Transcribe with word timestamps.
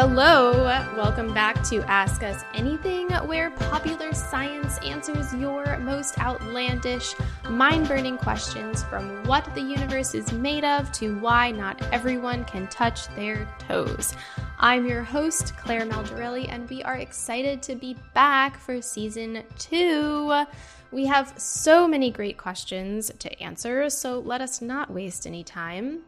Hello, 0.00 0.62
welcome 0.96 1.34
back 1.34 1.60
to 1.64 1.82
Ask 1.90 2.22
Us 2.22 2.44
Anything, 2.54 3.10
where 3.26 3.50
popular 3.50 4.12
science 4.14 4.78
answers 4.84 5.34
your 5.34 5.76
most 5.78 6.20
outlandish, 6.20 7.16
mind 7.50 7.88
burning 7.88 8.16
questions 8.16 8.84
from 8.84 9.24
what 9.24 9.52
the 9.56 9.60
universe 9.60 10.14
is 10.14 10.30
made 10.30 10.62
of 10.62 10.92
to 10.92 11.18
why 11.18 11.50
not 11.50 11.82
everyone 11.92 12.44
can 12.44 12.68
touch 12.68 13.08
their 13.16 13.52
toes. 13.58 14.14
I'm 14.60 14.86
your 14.86 15.02
host, 15.02 15.56
Claire 15.56 15.84
Maldarelli, 15.84 16.46
and 16.48 16.70
we 16.70 16.80
are 16.84 16.98
excited 16.98 17.60
to 17.62 17.74
be 17.74 17.96
back 18.14 18.56
for 18.56 18.80
season 18.80 19.42
two. 19.58 20.44
We 20.92 21.06
have 21.06 21.34
so 21.36 21.88
many 21.88 22.12
great 22.12 22.38
questions 22.38 23.10
to 23.18 23.42
answer, 23.42 23.90
so 23.90 24.20
let 24.20 24.42
us 24.42 24.62
not 24.62 24.92
waste 24.92 25.26
any 25.26 25.42
time. 25.42 26.02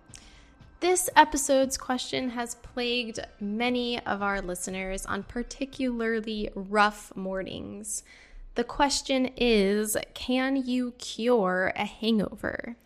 This 0.81 1.11
episode's 1.15 1.77
question 1.77 2.31
has 2.31 2.55
plagued 2.55 3.21
many 3.39 4.01
of 4.07 4.23
our 4.23 4.41
listeners 4.41 5.05
on 5.05 5.25
particularly 5.25 6.49
rough 6.55 7.15
mornings. 7.15 8.03
The 8.55 8.65
question 8.65 9.31
is 9.37 9.95
Can 10.15 10.57
you 10.57 10.93
cure 10.93 11.75
a 11.77 11.85
hangover? 11.85 12.77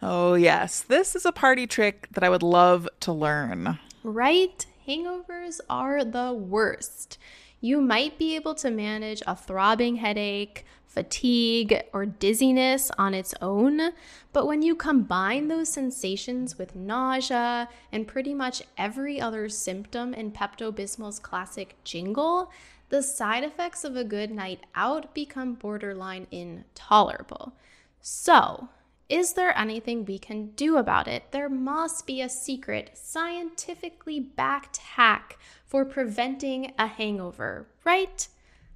Oh, 0.00 0.34
yes. 0.34 0.82
This 0.82 1.16
is 1.16 1.26
a 1.26 1.32
party 1.32 1.66
trick 1.66 2.06
that 2.12 2.22
I 2.22 2.28
would 2.28 2.44
love 2.44 2.88
to 3.00 3.12
learn. 3.12 3.76
Right? 4.04 4.64
Hangovers 4.86 5.58
are 5.68 6.04
the 6.04 6.32
worst. 6.32 7.18
You 7.64 7.80
might 7.80 8.18
be 8.18 8.34
able 8.34 8.56
to 8.56 8.72
manage 8.72 9.22
a 9.24 9.36
throbbing 9.36 9.94
headache, 9.96 10.66
fatigue, 10.84 11.80
or 11.92 12.04
dizziness 12.04 12.90
on 12.98 13.14
its 13.14 13.34
own. 13.40 13.92
But 14.32 14.48
when 14.48 14.62
you 14.62 14.74
combine 14.74 15.46
those 15.46 15.68
sensations 15.68 16.58
with 16.58 16.74
nausea 16.74 17.68
and 17.92 18.08
pretty 18.08 18.34
much 18.34 18.64
every 18.76 19.20
other 19.20 19.48
symptom 19.48 20.12
in 20.12 20.32
Pepto 20.32 20.74
Bismol's 20.74 21.20
classic 21.20 21.76
jingle, 21.84 22.50
the 22.88 23.00
side 23.00 23.44
effects 23.44 23.84
of 23.84 23.94
a 23.94 24.02
good 24.02 24.32
night 24.32 24.66
out 24.74 25.14
become 25.14 25.54
borderline 25.54 26.26
intolerable. 26.32 27.52
So, 28.00 28.70
is 29.12 29.34
there 29.34 29.56
anything 29.58 30.06
we 30.06 30.18
can 30.18 30.46
do 30.52 30.78
about 30.78 31.06
it? 31.06 31.32
There 31.32 31.50
must 31.50 32.06
be 32.06 32.22
a 32.22 32.30
secret, 32.30 32.92
scientifically 32.94 34.18
backed 34.18 34.78
hack 34.78 35.38
for 35.66 35.84
preventing 35.84 36.72
a 36.78 36.86
hangover, 36.86 37.66
right? 37.84 38.26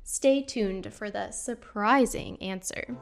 Stay 0.04 0.42
tuned 0.42 0.92
for 0.92 1.10
the 1.10 1.30
surprising 1.30 2.36
answer. 2.42 2.98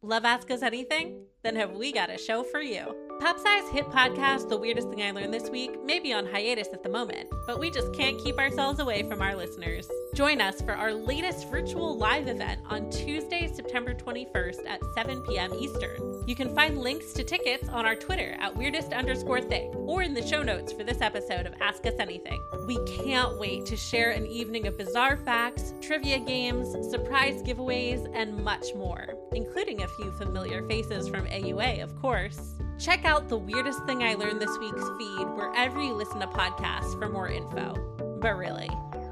Love 0.00 0.24
Ask 0.24 0.48
Us 0.52 0.62
Anything? 0.62 1.24
Then 1.42 1.56
have 1.56 1.72
we 1.72 1.92
got 1.92 2.10
a 2.10 2.18
show 2.18 2.44
for 2.44 2.60
you. 2.60 3.03
PopSci's 3.20 3.70
hit 3.70 3.86
podcast 3.90 4.48
The 4.48 4.56
Weirdest 4.56 4.90
Thing 4.90 5.02
I 5.02 5.12
Learned 5.12 5.32
This 5.32 5.48
Week 5.48 5.82
may 5.84 5.98
be 5.98 6.12
on 6.12 6.26
hiatus 6.26 6.68
at 6.72 6.82
the 6.82 6.88
moment, 6.88 7.30
but 7.46 7.58
we 7.58 7.70
just 7.70 7.92
can't 7.94 8.18
keep 8.22 8.38
ourselves 8.38 8.80
away 8.80 9.02
from 9.04 9.22
our 9.22 9.36
listeners. 9.36 9.88
Join 10.14 10.40
us 10.40 10.60
for 10.60 10.72
our 10.72 10.92
latest 10.92 11.48
virtual 11.48 11.96
live 11.96 12.28
event 12.28 12.60
on 12.68 12.90
Tuesday, 12.90 13.46
September 13.46 13.94
21st 13.94 14.66
at 14.66 14.80
7 14.94 15.22
p.m. 15.22 15.54
Eastern. 15.54 16.22
You 16.26 16.34
can 16.34 16.54
find 16.54 16.78
links 16.78 17.12
to 17.14 17.24
tickets 17.24 17.68
on 17.68 17.86
our 17.86 17.94
Twitter 17.94 18.36
at 18.40 18.54
weirdest 18.54 18.92
underscore 18.92 19.40
thing 19.40 19.72
or 19.74 20.02
in 20.02 20.12
the 20.12 20.26
show 20.26 20.42
notes 20.42 20.72
for 20.72 20.82
this 20.82 21.00
episode 21.00 21.46
of 21.46 21.54
Ask 21.60 21.86
Us 21.86 21.94
Anything. 21.98 22.42
We 22.66 22.78
can't 22.84 23.38
wait 23.38 23.64
to 23.66 23.76
share 23.76 24.10
an 24.10 24.26
evening 24.26 24.66
of 24.66 24.76
bizarre 24.76 25.16
facts, 25.16 25.72
trivia 25.80 26.18
games, 26.18 26.90
surprise 26.90 27.42
giveaways, 27.42 28.10
and 28.12 28.36
much 28.42 28.74
more, 28.74 29.14
including 29.32 29.82
a 29.82 29.88
few 29.88 30.10
familiar 30.12 30.66
faces 30.66 31.08
from 31.08 31.26
AUA, 31.26 31.82
of 31.82 31.94
course. 32.00 32.54
Check 32.78 33.04
out 33.04 33.28
the 33.28 33.38
weirdest 33.38 33.84
thing 33.86 34.02
I 34.02 34.14
learned 34.14 34.40
this 34.40 34.58
week's 34.58 34.82
feed 34.98 35.26
wherever 35.36 35.80
you 35.80 35.94
listen 35.94 36.20
to 36.20 36.26
podcasts 36.26 36.98
for 36.98 37.08
more 37.08 37.28
info. 37.28 37.74
But 38.20 38.36
really, 38.36 38.68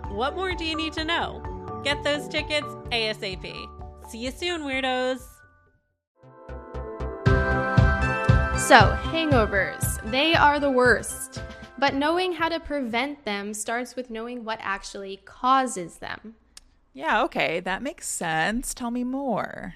what 0.08 0.34
more 0.34 0.54
do 0.54 0.64
you 0.64 0.76
need 0.76 0.92
to 0.94 1.04
know? 1.04 1.80
Get 1.84 2.02
those 2.02 2.28
tickets 2.28 2.66
ASAP. 2.90 4.10
See 4.10 4.18
you 4.18 4.30
soon, 4.30 4.62
weirdos. 4.62 5.22
So, 8.58 8.96
hangovers, 9.02 10.10
they 10.10 10.34
are 10.34 10.58
the 10.58 10.70
worst. 10.70 11.42
But 11.78 11.94
knowing 11.94 12.32
how 12.32 12.48
to 12.48 12.60
prevent 12.60 13.24
them 13.24 13.54
starts 13.54 13.96
with 13.96 14.10
knowing 14.10 14.44
what 14.44 14.58
actually 14.62 15.20
causes 15.24 15.98
them. 15.98 16.34
Yeah, 16.92 17.22
okay, 17.24 17.60
that 17.60 17.82
makes 17.82 18.06
sense. 18.06 18.74
Tell 18.74 18.90
me 18.90 19.02
more. 19.02 19.74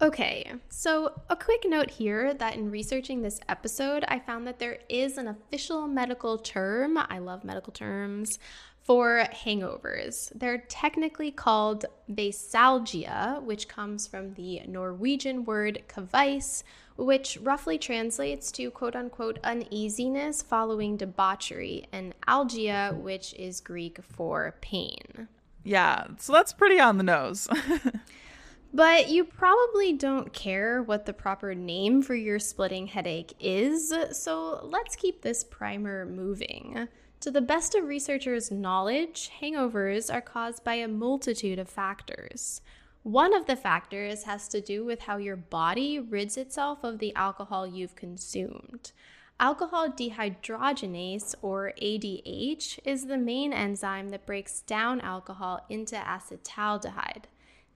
Okay, 0.00 0.52
so 0.68 1.20
a 1.28 1.34
quick 1.34 1.64
note 1.66 1.90
here 1.90 2.32
that 2.32 2.54
in 2.54 2.70
researching 2.70 3.20
this 3.20 3.40
episode, 3.48 4.04
I 4.06 4.20
found 4.20 4.46
that 4.46 4.60
there 4.60 4.78
is 4.88 5.18
an 5.18 5.26
official 5.26 5.88
medical 5.88 6.38
term. 6.38 6.96
I 6.96 7.18
love 7.18 7.42
medical 7.42 7.72
terms 7.72 8.38
for 8.80 9.24
hangovers. 9.32 10.30
They're 10.36 10.64
technically 10.68 11.32
called 11.32 11.84
veisalgia, 12.08 13.42
which 13.42 13.66
comes 13.66 14.06
from 14.06 14.34
the 14.34 14.62
Norwegian 14.68 15.44
word 15.44 15.82
kveis, 15.88 16.62
which 16.96 17.36
roughly 17.42 17.76
translates 17.76 18.52
to 18.52 18.70
quote 18.70 18.94
unquote 18.94 19.40
uneasiness 19.42 20.42
following 20.42 20.96
debauchery, 20.96 21.86
and 21.90 22.14
algia, 22.28 22.96
which 22.96 23.34
is 23.34 23.60
Greek 23.60 23.98
for 24.04 24.54
pain. 24.60 25.26
Yeah, 25.64 26.06
so 26.18 26.32
that's 26.32 26.52
pretty 26.52 26.78
on 26.78 26.98
the 26.98 27.04
nose. 27.04 27.48
But 28.72 29.08
you 29.08 29.24
probably 29.24 29.94
don't 29.94 30.32
care 30.32 30.82
what 30.82 31.06
the 31.06 31.14
proper 31.14 31.54
name 31.54 32.02
for 32.02 32.14
your 32.14 32.38
splitting 32.38 32.86
headache 32.86 33.34
is, 33.40 33.92
so 34.12 34.60
let's 34.62 34.94
keep 34.94 35.22
this 35.22 35.42
primer 35.42 36.04
moving. 36.04 36.86
To 37.20 37.30
the 37.30 37.40
best 37.40 37.74
of 37.74 37.84
researchers' 37.84 38.50
knowledge, 38.50 39.30
hangovers 39.40 40.12
are 40.12 40.20
caused 40.20 40.62
by 40.64 40.74
a 40.74 40.86
multitude 40.86 41.58
of 41.58 41.68
factors. 41.68 42.60
One 43.02 43.34
of 43.34 43.46
the 43.46 43.56
factors 43.56 44.24
has 44.24 44.48
to 44.48 44.60
do 44.60 44.84
with 44.84 45.00
how 45.00 45.16
your 45.16 45.36
body 45.36 45.98
rids 45.98 46.36
itself 46.36 46.84
of 46.84 46.98
the 46.98 47.14
alcohol 47.14 47.66
you've 47.66 47.96
consumed. 47.96 48.92
Alcohol 49.40 49.88
dehydrogenase, 49.88 51.34
or 51.40 51.72
ADH, 51.80 52.78
is 52.84 53.06
the 53.06 53.16
main 53.16 53.52
enzyme 53.52 54.10
that 54.10 54.26
breaks 54.26 54.60
down 54.60 55.00
alcohol 55.00 55.64
into 55.70 55.96
acetaldehyde. 55.96 57.24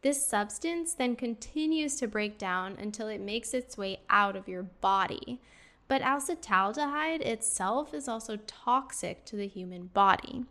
This 0.03 0.27
substance 0.27 0.95
then 0.95 1.15
continues 1.15 1.97
to 1.97 2.09
break 2.09 2.37
down 2.37 2.77
until 2.79 3.07
it 3.07 3.21
makes 3.21 3.55
its 3.55 3.79
way 3.79 4.01
out 4.11 4.35
of 4.35 4.49
your 4.49 4.65
body. 4.65 5.41
But 5.87 6.03
acetaldehyde 6.03 7.21
itself 7.21 7.95
is 7.95 8.09
also 8.09 8.37
toxic 8.47 9.25
to 9.27 9.37
the 9.37 9.47
human 9.47 9.87
body. 9.87 10.45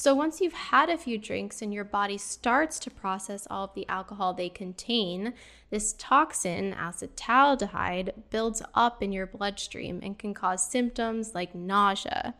So 0.00 0.14
once 0.14 0.40
you've 0.40 0.54
had 0.54 0.88
a 0.88 0.96
few 0.96 1.18
drinks 1.18 1.60
and 1.60 1.74
your 1.74 1.84
body 1.84 2.16
starts 2.16 2.78
to 2.78 2.90
process 2.90 3.46
all 3.50 3.64
of 3.64 3.74
the 3.74 3.86
alcohol 3.86 4.32
they 4.32 4.48
contain, 4.48 5.34
this 5.68 5.94
toxin, 5.98 6.72
acetaldehyde, 6.72 8.14
builds 8.30 8.62
up 8.72 9.02
in 9.02 9.12
your 9.12 9.26
bloodstream 9.26 10.00
and 10.02 10.18
can 10.18 10.32
cause 10.32 10.66
symptoms 10.66 11.34
like 11.34 11.54
nausea. 11.54 12.32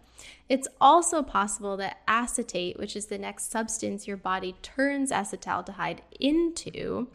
It's 0.48 0.68
also 0.80 1.22
possible 1.22 1.76
that 1.76 1.98
acetate, 2.08 2.78
which 2.78 2.96
is 2.96 3.08
the 3.08 3.18
next 3.18 3.50
substance 3.50 4.08
your 4.08 4.16
body 4.16 4.56
turns 4.62 5.10
acetaldehyde 5.10 5.98
into, 6.18 7.08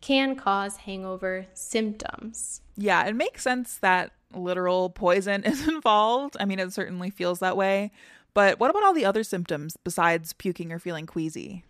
can 0.00 0.36
cause 0.36 0.76
hangover 0.76 1.46
symptoms. 1.54 2.60
Yeah, 2.76 3.04
it 3.04 3.16
makes 3.16 3.42
sense 3.42 3.78
that 3.78 4.12
literal 4.32 4.90
poison 4.90 5.42
is 5.44 5.66
involved. 5.66 6.36
I 6.38 6.44
mean, 6.44 6.60
it 6.60 6.72
certainly 6.72 7.10
feels 7.10 7.40
that 7.40 7.56
way. 7.56 7.90
But 8.34 8.60
what 8.60 8.70
about 8.70 8.82
all 8.82 8.94
the 8.94 9.04
other 9.04 9.24
symptoms 9.24 9.76
besides 9.82 10.32
puking 10.32 10.72
or 10.72 10.78
feeling 10.78 11.06
queasy? 11.06 11.64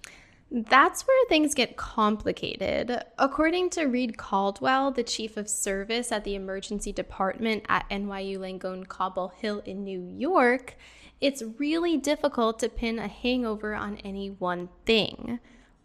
That's 0.50 1.06
where 1.06 1.28
things 1.28 1.54
get 1.54 1.76
complicated. 1.76 3.04
According 3.18 3.68
to 3.70 3.84
Reed 3.84 4.16
Caldwell, 4.16 4.90
the 4.90 5.02
chief 5.02 5.36
of 5.36 5.48
service 5.48 6.10
at 6.10 6.24
the 6.24 6.34
emergency 6.34 6.90
department 6.90 7.64
at 7.68 7.88
NYU 7.90 8.38
Langone 8.38 8.88
Cobble 8.88 9.28
Hill 9.28 9.62
in 9.66 9.84
New 9.84 10.00
York, 10.00 10.76
it's 11.20 11.42
really 11.58 11.98
difficult 11.98 12.58
to 12.60 12.70
pin 12.70 12.98
a 12.98 13.08
hangover 13.08 13.74
on 13.74 13.98
any 13.98 14.28
one 14.30 14.70
thing. 14.86 15.38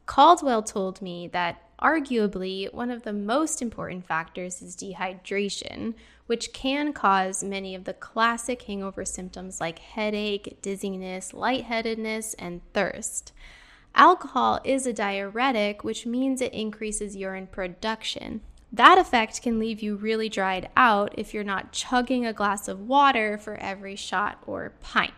Caldwell 0.05 0.63
told 0.63 1.01
me 1.01 1.27
that 1.29 1.72
arguably, 1.83 2.73
one 2.73 2.89
of 2.89 3.03
the 3.03 3.13
most 3.13 3.61
important 3.61 4.05
factors 4.07 4.61
is 4.61 4.75
dehydration, 4.75 5.93
which 6.25 6.53
can 6.53 6.93
cause 6.93 7.43
many 7.43 7.75
of 7.75 7.83
the 7.83 7.93
classic 7.93 8.61
hangover 8.63 9.03
symptoms 9.03 9.59
like 9.59 9.79
headache, 9.79 10.57
dizziness, 10.61 11.33
lightheadedness, 11.33 12.33
and 12.35 12.61
thirst. 12.73 13.33
Alcohol 13.95 14.59
is 14.63 14.87
a 14.87 14.93
diuretic, 14.93 15.83
which 15.83 16.05
means 16.05 16.41
it 16.41 16.53
increases 16.53 17.15
urine 17.15 17.47
production. 17.47 18.41
That 18.71 18.97
effect 18.97 19.43
can 19.43 19.59
leave 19.59 19.83
you 19.83 19.95
really 19.95 20.29
dried 20.29 20.69
out 20.75 21.13
if 21.15 21.33
you're 21.33 21.43
not 21.43 21.73
chugging 21.73 22.25
a 22.25 22.33
glass 22.33 22.67
of 22.67 22.87
water 22.87 23.37
for 23.37 23.55
every 23.57 23.95
shot 23.95 24.41
or 24.47 24.73
pint. 24.81 25.13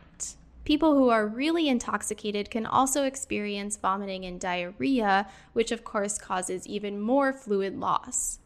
People 0.66 0.96
who 0.96 1.10
are 1.10 1.28
really 1.28 1.70
intoxicated 1.70 2.50
can 2.50 2.66
also 2.66 3.04
experience 3.04 3.78
vomiting 3.78 4.26
and 4.26 4.40
diarrhea, 4.40 5.28
which 5.54 5.72
of 5.72 5.84
course 5.84 6.18
causes 6.18 6.66
even 6.68 7.00
more 7.00 7.32
fluid 7.32 7.80
loss. 7.80 8.40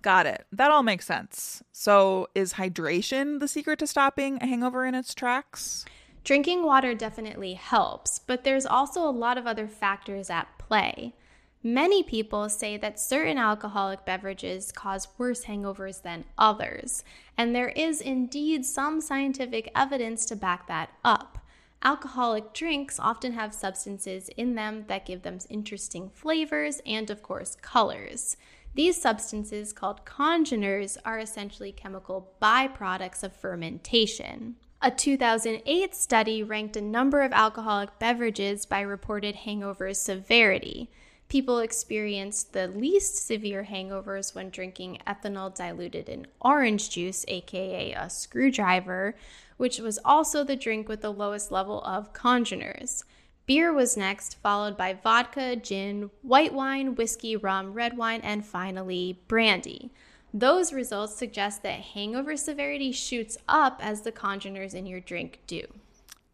Got 0.00 0.26
it. 0.26 0.46
That 0.50 0.70
all 0.70 0.82
makes 0.82 1.06
sense. 1.06 1.62
So, 1.70 2.28
is 2.34 2.54
hydration 2.54 3.38
the 3.38 3.46
secret 3.46 3.78
to 3.80 3.86
stopping 3.86 4.38
a 4.40 4.46
hangover 4.46 4.86
in 4.86 4.94
its 4.94 5.14
tracks? 5.14 5.84
Drinking 6.24 6.64
water 6.64 6.94
definitely 6.94 7.54
helps, 7.54 8.18
but 8.18 8.44
there's 8.44 8.66
also 8.66 9.06
a 9.06 9.10
lot 9.10 9.36
of 9.36 9.46
other 9.46 9.68
factors 9.68 10.30
at 10.30 10.58
play. 10.58 11.14
Many 11.62 12.02
people 12.02 12.48
say 12.48 12.76
that 12.78 12.98
certain 12.98 13.38
alcoholic 13.38 14.04
beverages 14.04 14.72
cause 14.72 15.06
worse 15.18 15.44
hangovers 15.44 16.02
than 16.02 16.24
others, 16.36 17.04
and 17.36 17.54
there 17.54 17.68
is 17.68 18.00
indeed 18.00 18.64
some 18.64 19.00
scientific 19.00 19.70
evidence 19.74 20.24
to 20.26 20.36
back 20.36 20.66
that 20.66 20.90
up. 21.04 21.38
Alcoholic 21.84 22.52
drinks 22.52 23.00
often 23.00 23.32
have 23.32 23.52
substances 23.52 24.28
in 24.36 24.54
them 24.54 24.84
that 24.86 25.04
give 25.04 25.22
them 25.22 25.38
interesting 25.50 26.08
flavors 26.10 26.80
and, 26.86 27.10
of 27.10 27.22
course, 27.22 27.56
colors. 27.60 28.36
These 28.74 29.02
substances, 29.02 29.72
called 29.72 30.04
congeners, 30.04 30.96
are 31.04 31.18
essentially 31.18 31.72
chemical 31.72 32.32
byproducts 32.40 33.24
of 33.24 33.32
fermentation. 33.32 34.56
A 34.80 34.90
2008 34.90 35.94
study 35.94 36.42
ranked 36.42 36.76
a 36.76 36.80
number 36.80 37.22
of 37.22 37.32
alcoholic 37.32 37.98
beverages 37.98 38.64
by 38.64 38.80
reported 38.80 39.34
hangover 39.34 39.92
severity. 39.92 40.88
People 41.32 41.60
experienced 41.60 42.52
the 42.52 42.68
least 42.68 43.26
severe 43.26 43.64
hangovers 43.64 44.34
when 44.34 44.50
drinking 44.50 44.98
ethanol 45.06 45.54
diluted 45.54 46.06
in 46.06 46.26
orange 46.42 46.90
juice, 46.90 47.24
aka 47.26 47.94
a 47.94 48.10
screwdriver, 48.10 49.16
which 49.56 49.78
was 49.78 49.98
also 50.04 50.44
the 50.44 50.56
drink 50.56 50.90
with 50.90 51.00
the 51.00 51.10
lowest 51.10 51.50
level 51.50 51.82
of 51.84 52.12
congeners. 52.12 53.04
Beer 53.46 53.72
was 53.72 53.96
next, 53.96 54.42
followed 54.42 54.76
by 54.76 54.92
vodka, 54.92 55.56
gin, 55.56 56.10
white 56.20 56.52
wine, 56.52 56.96
whiskey, 56.96 57.34
rum, 57.34 57.72
red 57.72 57.96
wine, 57.96 58.20
and 58.20 58.44
finally 58.44 59.18
brandy. 59.26 59.90
Those 60.34 60.74
results 60.74 61.16
suggest 61.16 61.62
that 61.62 61.80
hangover 61.80 62.36
severity 62.36 62.92
shoots 62.92 63.38
up 63.48 63.80
as 63.82 64.02
the 64.02 64.12
congeners 64.12 64.74
in 64.74 64.84
your 64.84 65.00
drink 65.00 65.38
do. 65.46 65.62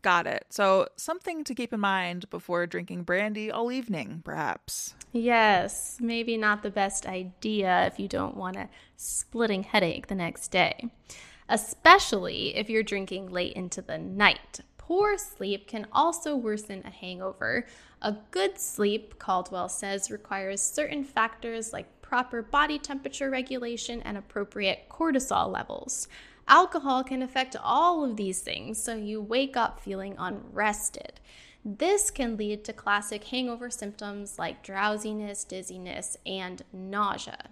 Got 0.03 0.27
it. 0.27 0.47
So, 0.51 0.87
something 0.97 1.43
to 1.45 1.55
keep 1.55 1.73
in 1.73 1.81
mind 1.81 2.31
before 2.31 2.67
drinking 2.67 3.03
brandy 3.03 3.51
all 3.51 3.73
evening, 3.73 4.23
perhaps. 4.25 4.95
Yes, 5.13 5.99
maybe 6.01 6.37
not 6.37 6.63
the 6.63 6.71
best 6.71 7.07
idea 7.07 7.87
if 7.87 7.99
you 7.99 8.07
don't 8.07 8.37
want 8.37 8.57
a 8.57 8.69
splitting 8.97 9.65
headache 9.65 10.07
the 10.07 10.15
next 10.15 10.49
day, 10.49 10.91
especially 11.49 12.57
if 12.57 12.71
you're 12.71 12.83
drinking 12.85 13.31
late 13.31 13.55
into 13.55 13.83
the 13.83 13.99
night. 13.99 14.61
Poor 14.77 15.19
sleep 15.19 15.67
can 15.67 15.87
also 15.93 16.37
worsen 16.37 16.83
a 16.87 16.91
hangover. 16.91 17.67
A 18.01 18.17
good 18.31 18.59
sleep, 18.59 19.19
Caldwell 19.19 19.69
says, 19.69 20.11
requires 20.11 20.63
certain 20.63 21.03
factors 21.03 21.73
like 21.73 22.01
proper 22.01 22.41
body 22.41 22.79
temperature 22.79 23.29
regulation 23.29 24.01
and 24.03 24.17
appropriate 24.17 24.89
cortisol 24.89 25.53
levels. 25.53 26.09
Alcohol 26.49 27.05
can 27.05 27.23
affect 27.23 27.57
all 27.63 28.03
of 28.03 28.17
these 28.17 28.41
things, 28.41 28.83
so 28.83 28.97
you 28.97 29.21
wake 29.21 29.57
up 29.57 29.81
feeling 29.81 30.17
unrested. 30.19 31.21
This 31.65 32.11
can 32.11 32.37
lead 32.37 32.65
to 32.65 32.73
classic 32.73 33.25
hangover 33.25 33.69
symptoms 33.69 34.39
like 34.39 34.63
drowsiness, 34.63 35.45
dizziness, 35.45 36.17
and 36.25 36.63
nausea. 36.73 37.51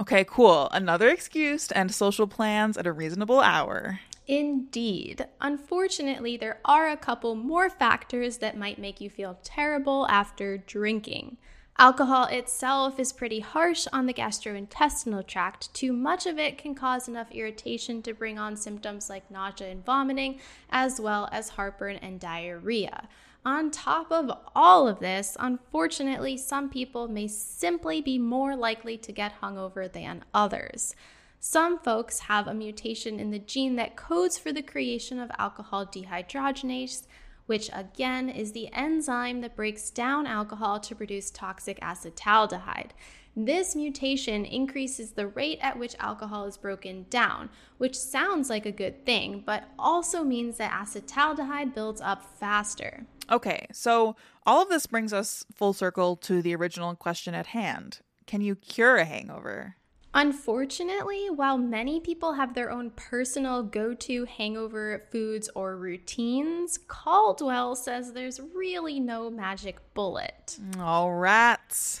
Okay, 0.00 0.24
cool. 0.24 0.68
Another 0.72 1.08
excuse 1.08 1.68
to 1.68 1.78
end 1.78 1.94
social 1.94 2.26
plans 2.26 2.76
at 2.76 2.86
a 2.86 2.92
reasonable 2.92 3.40
hour. 3.40 4.00
Indeed. 4.26 5.26
Unfortunately, 5.40 6.36
there 6.36 6.58
are 6.64 6.88
a 6.88 6.96
couple 6.96 7.36
more 7.36 7.70
factors 7.70 8.38
that 8.38 8.58
might 8.58 8.78
make 8.78 9.00
you 9.00 9.08
feel 9.08 9.38
terrible 9.44 10.06
after 10.08 10.58
drinking. 10.58 11.36
Alcohol 11.78 12.24
itself 12.24 12.98
is 12.98 13.12
pretty 13.12 13.40
harsh 13.40 13.86
on 13.92 14.06
the 14.06 14.14
gastrointestinal 14.14 15.26
tract. 15.26 15.72
Too 15.74 15.92
much 15.92 16.24
of 16.24 16.38
it 16.38 16.56
can 16.56 16.74
cause 16.74 17.06
enough 17.06 17.30
irritation 17.30 18.00
to 18.02 18.14
bring 18.14 18.38
on 18.38 18.56
symptoms 18.56 19.10
like 19.10 19.30
nausea 19.30 19.68
and 19.68 19.84
vomiting, 19.84 20.40
as 20.70 20.98
well 20.98 21.28
as 21.32 21.50
heartburn 21.50 21.96
and 21.96 22.18
diarrhea. 22.18 23.08
On 23.44 23.70
top 23.70 24.10
of 24.10 24.30
all 24.54 24.88
of 24.88 25.00
this, 25.00 25.36
unfortunately, 25.38 26.38
some 26.38 26.70
people 26.70 27.08
may 27.08 27.28
simply 27.28 28.00
be 28.00 28.18
more 28.18 28.56
likely 28.56 28.96
to 28.96 29.12
get 29.12 29.40
hungover 29.42 29.92
than 29.92 30.24
others. 30.32 30.94
Some 31.40 31.78
folks 31.78 32.20
have 32.20 32.48
a 32.48 32.54
mutation 32.54 33.20
in 33.20 33.30
the 33.30 33.38
gene 33.38 33.76
that 33.76 33.96
codes 33.96 34.38
for 34.38 34.50
the 34.50 34.62
creation 34.62 35.20
of 35.20 35.30
alcohol 35.38 35.84
dehydrogenase, 35.84 37.06
which 37.46 37.70
again 37.72 38.28
is 38.28 38.52
the 38.52 38.72
enzyme 38.72 39.40
that 39.40 39.56
breaks 39.56 39.90
down 39.90 40.26
alcohol 40.26 40.78
to 40.80 40.94
produce 40.94 41.30
toxic 41.30 41.80
acetaldehyde. 41.80 42.90
This 43.38 43.76
mutation 43.76 44.46
increases 44.46 45.10
the 45.10 45.26
rate 45.26 45.58
at 45.60 45.78
which 45.78 45.94
alcohol 46.00 46.46
is 46.46 46.56
broken 46.56 47.04
down, 47.10 47.50
which 47.76 47.94
sounds 47.94 48.48
like 48.48 48.64
a 48.64 48.72
good 48.72 49.04
thing, 49.04 49.42
but 49.44 49.64
also 49.78 50.24
means 50.24 50.56
that 50.56 50.72
acetaldehyde 50.72 51.74
builds 51.74 52.00
up 52.00 52.24
faster. 52.38 53.04
Okay, 53.30 53.66
so 53.72 54.16
all 54.46 54.62
of 54.62 54.70
this 54.70 54.86
brings 54.86 55.12
us 55.12 55.44
full 55.54 55.74
circle 55.74 56.16
to 56.16 56.40
the 56.40 56.54
original 56.54 56.94
question 56.94 57.34
at 57.34 57.48
hand 57.48 58.00
Can 58.26 58.40
you 58.40 58.56
cure 58.56 58.96
a 58.96 59.04
hangover? 59.04 59.76
Unfortunately, 60.16 61.28
while 61.28 61.58
many 61.58 62.00
people 62.00 62.32
have 62.32 62.54
their 62.54 62.70
own 62.70 62.88
personal 62.96 63.62
go 63.62 63.92
to 63.92 64.24
hangover 64.24 65.04
foods 65.12 65.50
or 65.54 65.76
routines, 65.76 66.78
Caldwell 66.88 67.76
says 67.76 68.12
there's 68.14 68.40
really 68.54 68.98
no 68.98 69.28
magic 69.28 69.76
bullet. 69.92 70.58
All 70.80 71.12
rats. 71.12 72.00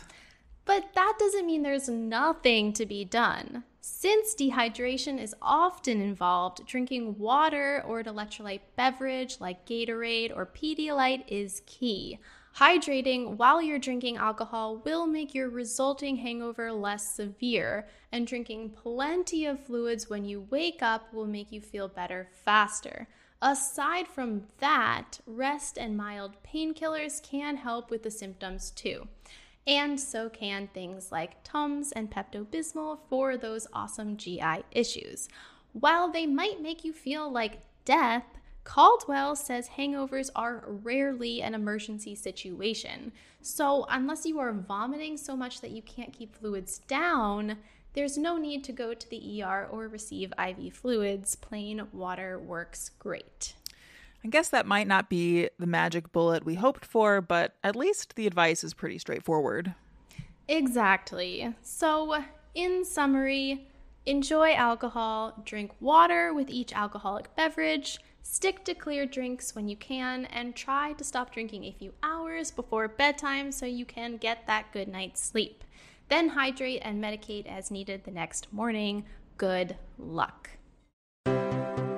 But 0.64 0.94
that 0.94 1.16
doesn't 1.18 1.44
mean 1.44 1.62
there's 1.62 1.90
nothing 1.90 2.72
to 2.72 2.86
be 2.86 3.04
done. 3.04 3.64
Since 3.82 4.34
dehydration 4.34 5.22
is 5.22 5.34
often 5.42 6.00
involved, 6.00 6.66
drinking 6.66 7.18
water 7.18 7.84
or 7.86 8.00
an 8.00 8.06
electrolyte 8.06 8.62
beverage 8.76 9.40
like 9.40 9.66
Gatorade 9.66 10.34
or 10.34 10.46
Pedialyte 10.46 11.24
is 11.28 11.60
key. 11.66 12.18
Hydrating 12.58 13.36
while 13.36 13.60
you're 13.60 13.78
drinking 13.78 14.16
alcohol 14.16 14.78
will 14.78 15.06
make 15.06 15.34
your 15.34 15.50
resulting 15.50 16.16
hangover 16.16 16.72
less 16.72 17.14
severe, 17.14 17.86
and 18.10 18.26
drinking 18.26 18.70
plenty 18.70 19.44
of 19.44 19.60
fluids 19.60 20.08
when 20.08 20.24
you 20.24 20.46
wake 20.48 20.82
up 20.82 21.12
will 21.12 21.26
make 21.26 21.52
you 21.52 21.60
feel 21.60 21.86
better 21.86 22.28
faster. 22.44 23.08
Aside 23.42 24.08
from 24.08 24.44
that, 24.60 25.20
rest 25.26 25.76
and 25.76 25.98
mild 25.98 26.36
painkillers 26.42 27.22
can 27.22 27.58
help 27.58 27.90
with 27.90 28.02
the 28.02 28.10
symptoms 28.10 28.70
too. 28.70 29.06
And 29.66 30.00
so 30.00 30.30
can 30.30 30.68
things 30.68 31.12
like 31.12 31.44
Tums 31.44 31.92
and 31.92 32.10
Pepto 32.10 32.46
Bismol 32.46 33.00
for 33.10 33.36
those 33.36 33.66
awesome 33.74 34.16
GI 34.16 34.62
issues. 34.70 35.28
While 35.74 36.10
they 36.10 36.24
might 36.24 36.62
make 36.62 36.84
you 36.84 36.94
feel 36.94 37.30
like 37.30 37.60
death, 37.84 38.24
Caldwell 38.66 39.36
says 39.36 39.70
hangovers 39.78 40.28
are 40.34 40.64
rarely 40.66 41.40
an 41.40 41.54
emergency 41.54 42.16
situation. 42.16 43.12
So, 43.40 43.86
unless 43.88 44.26
you 44.26 44.40
are 44.40 44.52
vomiting 44.52 45.16
so 45.16 45.36
much 45.36 45.60
that 45.60 45.70
you 45.70 45.82
can't 45.82 46.12
keep 46.12 46.34
fluids 46.34 46.80
down, 46.88 47.58
there's 47.92 48.18
no 48.18 48.36
need 48.36 48.64
to 48.64 48.72
go 48.72 48.92
to 48.92 49.08
the 49.08 49.40
ER 49.40 49.68
or 49.70 49.86
receive 49.86 50.32
IV 50.36 50.74
fluids. 50.74 51.36
Plain 51.36 51.86
water 51.92 52.40
works 52.40 52.90
great. 52.98 53.54
I 54.24 54.28
guess 54.28 54.48
that 54.48 54.66
might 54.66 54.88
not 54.88 55.08
be 55.08 55.48
the 55.60 55.66
magic 55.68 56.10
bullet 56.10 56.44
we 56.44 56.56
hoped 56.56 56.84
for, 56.84 57.20
but 57.20 57.54
at 57.62 57.76
least 57.76 58.16
the 58.16 58.26
advice 58.26 58.64
is 58.64 58.74
pretty 58.74 58.98
straightforward. 58.98 59.74
Exactly. 60.48 61.54
So, 61.62 62.24
in 62.56 62.84
summary, 62.84 63.68
enjoy 64.06 64.54
alcohol, 64.54 65.40
drink 65.44 65.70
water 65.78 66.34
with 66.34 66.50
each 66.50 66.72
alcoholic 66.72 67.34
beverage, 67.36 68.00
Stick 68.28 68.64
to 68.64 68.74
clear 68.74 69.06
drinks 69.06 69.54
when 69.54 69.68
you 69.68 69.76
can 69.76 70.26
and 70.26 70.54
try 70.54 70.92
to 70.94 71.04
stop 71.04 71.32
drinking 71.32 71.64
a 71.64 71.72
few 71.72 71.92
hours 72.02 72.50
before 72.50 72.86
bedtime 72.86 73.50
so 73.50 73.64
you 73.64 73.86
can 73.86 74.18
get 74.18 74.46
that 74.46 74.72
good 74.72 74.88
night's 74.88 75.24
sleep. 75.24 75.64
Then 76.08 76.30
hydrate 76.30 76.82
and 76.84 77.02
medicate 77.02 77.46
as 77.46 77.70
needed 77.70 78.04
the 78.04 78.10
next 78.10 78.52
morning. 78.52 79.04
Good 79.38 79.76
luck. 79.96 80.50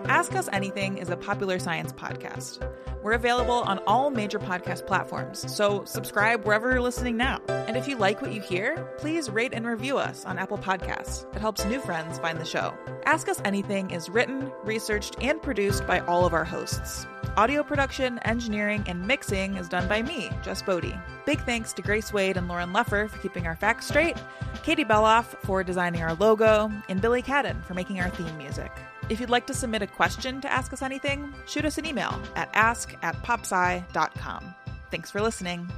Ask 0.09 0.35
Us 0.35 0.49
Anything 0.55 0.97
is 0.97 1.11
a 1.11 1.19
popular 1.19 1.59
science 1.59 1.93
podcast. 1.93 2.67
We're 3.03 3.13
available 3.13 3.53
on 3.53 3.79
all 3.87 4.11
major 4.11 4.39
podcast 4.39 4.87
platforms, 4.87 5.55
so 5.55 5.85
subscribe 5.85 6.47
wherever 6.47 6.71
you're 6.71 6.81
listening 6.81 7.19
now. 7.19 7.41
And 7.49 7.77
if 7.77 7.87
you 7.87 7.95
like 7.95 8.23
what 8.23 8.33
you 8.33 8.41
hear, 8.41 8.91
please 8.97 9.29
rate 9.29 9.53
and 9.53 9.67
review 9.67 9.99
us 9.99 10.25
on 10.25 10.39
Apple 10.39 10.57
Podcasts. 10.57 11.27
It 11.37 11.41
helps 11.41 11.67
new 11.67 11.79
friends 11.79 12.19
find 12.19 12.41
the 12.41 12.45
show. 12.47 12.73
Ask 13.05 13.29
Us 13.29 13.43
Anything 13.45 13.91
is 13.91 14.09
written, 14.09 14.51
researched, 14.65 15.17
and 15.21 15.43
produced 15.43 15.87
by 15.87 16.01
all 16.01 16.25
of 16.25 16.33
our 16.33 16.45
hosts. 16.45 17.07
Audio 17.37 17.63
production, 17.63 18.19
engineering, 18.21 18.85
and 18.87 19.07
mixing 19.07 19.59
is 19.59 19.69
done 19.69 19.87
by 19.89 20.01
me, 20.01 20.31
Jess 20.43 20.63
Boddy. 20.63 20.99
Big 21.27 21.39
thanks 21.43 21.75
to 21.75 21.83
Grace 21.83 22.15
Wade 22.15 22.39
and 22.39 22.49
Lauren 22.49 22.73
Leffer 22.73 23.11
for 23.11 23.19
keeping 23.19 23.47
our 23.47 23.57
facts 23.57 23.87
straight, 23.89 24.17
Katie 24.63 24.87
Beloff 24.87 25.37
for 25.45 25.63
designing 25.63 26.03
our 26.03 26.15
logo, 26.15 26.73
and 26.89 27.03
Billy 27.03 27.23
Cadden 27.23 27.63
for 27.63 27.75
making 27.75 28.01
our 28.01 28.09
theme 28.09 28.37
music. 28.39 28.73
If 29.09 29.21
you'd 29.21 29.31
like 29.31 29.47
to 29.47 29.55
submit 29.55 29.81
a 29.81 29.87
question 29.87 30.41
to 30.43 30.53
Ask 30.53 30.73
Us 30.73 30.83
Anything, 30.83 31.33
shoot 31.47 31.65
us 31.65 31.79
an 31.79 31.87
email 31.87 32.21
at 32.37 32.51
ask 32.53 32.95
at 33.03 33.17
popsci.com. 33.23 34.55
Thanks 34.91 35.11
for 35.11 35.23
listening. 35.23 35.71